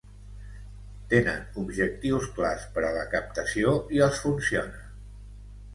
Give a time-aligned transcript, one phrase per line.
[1.11, 4.83] Tenen objectius clars per a la captació i els funciona.